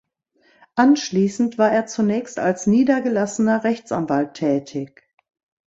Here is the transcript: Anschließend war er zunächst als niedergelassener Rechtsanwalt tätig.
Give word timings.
Anschließend 0.73 1.59
war 1.59 1.71
er 1.71 1.85
zunächst 1.85 2.39
als 2.39 2.65
niedergelassener 2.65 3.63
Rechtsanwalt 3.63 4.33
tätig. 4.33 5.07